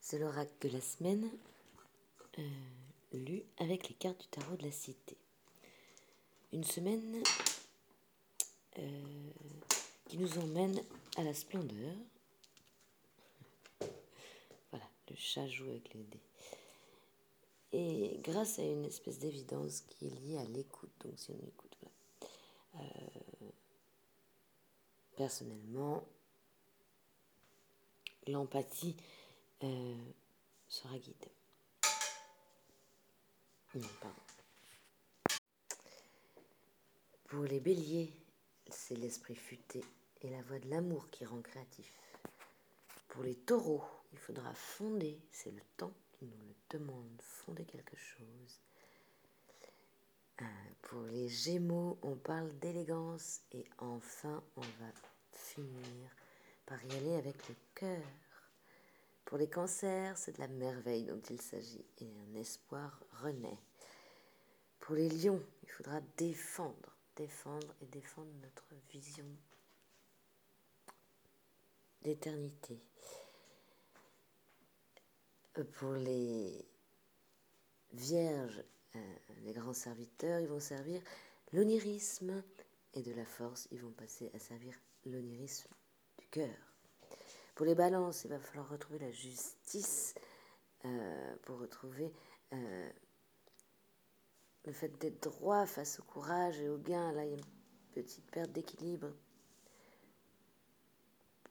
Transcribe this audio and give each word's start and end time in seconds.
c'est 0.00 0.18
l'oracle 0.18 0.52
de 0.60 0.68
la 0.68 0.80
semaine, 0.80 1.30
euh, 2.38 2.42
lu 3.12 3.42
avec 3.58 3.88
les 3.88 3.94
cartes 3.94 4.20
du 4.20 4.26
tarot 4.28 4.56
de 4.56 4.64
la 4.64 4.72
cité. 4.72 5.16
Une 6.52 6.64
semaine 6.64 7.22
euh, 8.78 9.30
qui 10.06 10.18
nous 10.18 10.38
emmène 10.38 10.80
à 11.16 11.22
la 11.24 11.34
splendeur. 11.34 11.94
Voilà, 14.70 14.86
le 15.10 15.16
chat 15.16 15.46
joue 15.48 15.68
avec 15.68 15.92
les 15.94 16.04
dés. 16.04 16.20
Et 17.72 18.18
grâce 18.22 18.58
à 18.58 18.62
une 18.62 18.84
espèce 18.84 19.18
d'évidence 19.18 19.82
qui 19.82 20.06
est 20.06 20.20
liée 20.20 20.38
à 20.38 20.44
l'écoute, 20.44 20.92
donc 21.04 21.18
si 21.18 21.30
on 21.30 21.46
écoute, 21.46 21.76
voilà. 21.80 22.84
Euh, 22.86 23.48
personnellement, 25.16 26.02
l'empathie 28.26 28.96
euh, 29.62 29.94
sera 30.68 30.96
guide. 30.98 31.26
Pour 37.24 37.44
les 37.44 37.60
béliers, 37.60 38.12
c'est 38.68 38.96
l'esprit 38.96 39.34
futé 39.34 39.82
et 40.20 40.28
la 40.28 40.42
voix 40.42 40.58
de 40.58 40.68
l'amour 40.68 41.08
qui 41.10 41.24
rend 41.24 41.40
créatif. 41.40 41.92
Pour 43.08 43.22
les 43.22 43.34
taureaux, 43.34 43.84
il 44.12 44.18
faudra 44.18 44.52
fonder, 44.54 45.18
c'est 45.30 45.50
le 45.50 45.62
temps 45.76 45.92
qui 46.12 46.26
nous 46.26 46.46
le 46.46 46.78
demande, 46.78 47.20
fonder 47.20 47.64
quelque 47.64 47.96
chose. 47.96 48.60
Euh, 50.40 50.44
pour 50.82 51.02
les 51.02 51.28
gémeaux, 51.28 51.98
on 52.02 52.16
parle 52.16 52.52
d'élégance 52.58 53.40
et 53.52 53.64
enfin 53.78 54.42
on 54.56 54.60
va 54.60 54.92
finir 55.32 56.10
par 56.66 56.84
y 56.84 56.96
aller 56.96 57.14
avec 57.14 57.48
le 57.48 57.54
cœur. 57.74 58.02
Pour 59.24 59.38
les 59.38 59.48
cancers, 59.48 60.16
c'est 60.18 60.36
de 60.36 60.40
la 60.40 60.48
merveille 60.48 61.04
dont 61.04 61.22
il 61.30 61.40
s'agit 61.40 61.84
et 61.98 62.10
un 62.20 62.34
espoir 62.38 63.00
renaît. 63.22 63.58
Pour 64.80 64.94
les 64.94 65.08
lions, 65.08 65.42
il 65.62 65.70
faudra 65.70 66.00
défendre, 66.16 66.96
défendre 67.16 67.74
et 67.80 67.86
défendre 67.86 68.32
notre 68.42 68.64
vision 68.90 69.26
d'éternité. 72.02 72.78
Euh, 75.58 75.64
pour 75.64 75.92
les 75.92 76.66
vierges, 77.92 78.62
euh, 78.96 79.14
les 79.44 79.52
grands 79.52 79.72
serviteurs, 79.72 80.40
ils 80.40 80.48
vont 80.48 80.60
servir 80.60 81.00
l'onirisme 81.52 82.42
et 82.94 83.02
de 83.02 83.12
la 83.12 83.24
force, 83.24 83.68
ils 83.70 83.80
vont 83.80 83.92
passer 83.92 84.30
à 84.34 84.38
servir 84.38 84.74
l'onirisme 85.06 85.70
cœur. 86.32 86.56
Pour 87.54 87.66
les 87.66 87.74
balances, 87.74 88.24
il 88.24 88.30
va 88.30 88.38
falloir 88.38 88.68
retrouver 88.70 88.98
la 88.98 89.12
justice 89.12 90.14
euh, 90.86 91.36
pour 91.42 91.58
retrouver 91.58 92.12
euh, 92.54 92.90
le 94.64 94.72
fait 94.72 94.88
d'être 94.98 95.22
droit 95.22 95.66
face 95.66 96.00
au 96.00 96.02
courage 96.02 96.58
et 96.58 96.68
au 96.70 96.78
gain. 96.78 97.12
Là, 97.12 97.24
il 97.24 97.30
y 97.30 97.34
a 97.34 97.36
une 97.36 97.44
petite 97.92 98.28
perte 98.30 98.50
d'équilibre. 98.50 99.12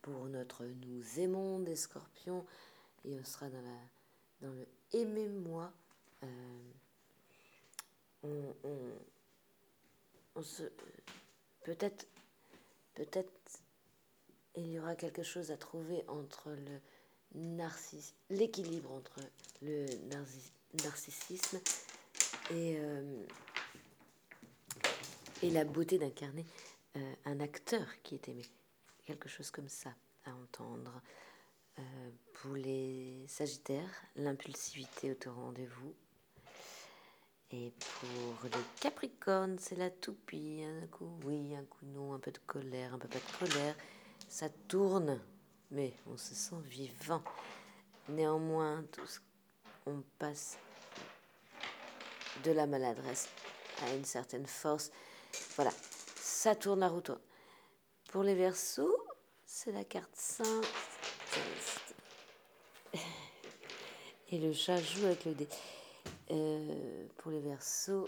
Pour 0.02 0.26
notre 0.26 0.66
nous 0.66 1.20
aimons 1.20 1.60
des 1.60 1.76
scorpions, 1.76 2.44
et 3.06 3.20
on 3.20 3.24
sera 3.24 3.50
dans, 3.50 3.62
la, 3.62 3.80
dans 4.42 4.52
le 4.52 4.68
aimez-moi. 4.94 5.72
Euh, 6.24 6.72
on, 8.24 8.56
on, 8.64 8.78
on 10.36 10.42
se 10.42 10.64
peut-être 11.64 12.08
peut-être 12.96 13.32
il 14.56 14.68
y 14.72 14.80
aura 14.80 14.96
quelque 14.96 15.24
chose 15.24 15.52
à 15.52 15.58
trouver 15.58 16.04
entre 16.08 16.50
le 16.50 16.80
narciss 17.34 18.14
l'équilibre 18.30 18.92
entre 18.92 19.20
le 19.62 19.86
narcissisme 20.84 21.60
et, 22.50 22.78
euh, 22.78 23.24
et 25.42 25.50
la 25.50 25.64
beauté 25.64 25.98
d'incarner 25.98 26.46
euh, 26.98 27.14
un 27.26 27.40
acteur 27.40 27.86
qui 28.04 28.16
est 28.16 28.28
aimé. 28.28 28.46
Quelque 29.06 29.30
chose 29.30 29.52
comme 29.52 29.70
ça 29.70 29.94
à 30.26 30.32
entendre. 30.36 31.02
Euh, 31.80 32.10
pour 32.34 32.56
les 32.56 33.26
Sagittaires, 33.28 34.04
l'impulsivité 34.16 35.16
au 35.26 35.34
rendez-vous. 35.34 35.96
Et 37.52 37.72
pour 37.80 38.44
les 38.44 38.64
Capricornes, 38.80 39.58
c'est 39.60 39.78
la 39.78 39.90
toupie. 39.90 40.64
Un 40.64 40.88
coup 40.88 41.20
oui, 41.24 41.56
un 41.56 41.64
coup 41.64 41.86
non, 41.86 42.14
un 42.14 42.20
peu 42.20 42.32
de 42.32 42.40
colère, 42.40 42.94
un 42.94 42.98
peu 42.98 43.08
pas 43.08 43.20
de 43.20 43.46
colère 43.48 43.76
ça 44.32 44.48
tourne, 44.70 45.20
mais 45.72 45.94
on 46.08 46.16
se 46.16 46.34
sent 46.34 46.56
vivant. 46.64 47.22
Néanmoins, 48.08 48.86
on 49.86 50.02
passe 50.18 50.58
de 52.46 52.52
la 52.52 52.66
maladresse 52.66 53.28
à 53.84 53.94
une 53.94 54.06
certaine 54.06 54.48
force. 54.48 54.90
Voilà, 55.58 55.72
ça 56.16 56.56
tourne 56.56 56.82
à 56.82 56.88
retour. 56.88 57.18
Pour 58.10 58.24
les 58.24 58.34
versos, 58.34 58.96
c'est 59.46 59.74
la 59.74 59.84
carte 59.84 60.16
5. 60.16 60.46
Et 64.30 64.40
le 64.40 64.54
chat 64.54 64.82
joue 64.82 65.08
avec 65.08 65.26
le 65.26 65.34
dé. 65.34 65.48
Euh, 66.32 67.06
pour 67.18 67.32
les 67.32 67.42
versos, 67.42 68.08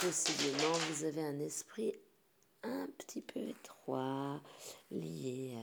possiblement, 0.00 0.72
vous 0.90 1.04
avez 1.04 1.22
un 1.22 1.38
esprit 1.38 1.94
petit 3.00 3.22
peu 3.22 3.40
étroit, 3.40 4.40
lié 4.90 5.56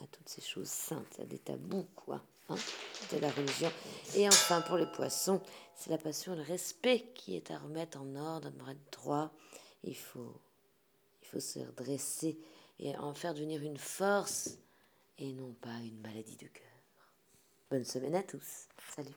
à, 0.00 0.06
toutes 0.06 0.28
ces 0.28 0.42
choses 0.42 0.68
saintes, 0.68 1.18
à 1.18 1.24
des 1.24 1.38
tabous, 1.38 1.86
quoi, 1.96 2.22
hein, 2.48 2.56
de 3.12 3.18
la 3.18 3.30
religion. 3.30 3.70
Et 4.14 4.28
enfin, 4.28 4.60
pour 4.60 4.76
les 4.76 4.86
poissons, 4.86 5.40
c'est 5.74 5.90
la 5.90 5.98
passion 5.98 6.34
et 6.34 6.36
le 6.36 6.42
respect 6.42 7.10
qui 7.14 7.36
est 7.36 7.50
à 7.50 7.58
remettre 7.58 7.98
en 8.00 8.14
ordre, 8.16 8.48
à 8.48 8.50
remettre 8.50 8.80
droit. 8.92 9.32
Il 9.82 9.96
faut, 9.96 10.40
il 11.22 11.28
faut 11.28 11.40
se 11.40 11.60
redresser 11.60 12.38
et 12.78 12.96
en 12.96 13.14
faire 13.14 13.34
devenir 13.34 13.62
une 13.62 13.78
force 13.78 14.58
et 15.18 15.32
non 15.32 15.52
pas 15.54 15.78
une 15.82 16.00
maladie 16.00 16.36
de 16.36 16.46
cœur. 16.46 16.64
Bonne 17.70 17.84
semaine 17.84 18.14
à 18.14 18.22
tous. 18.22 18.68
Salut. 18.94 19.14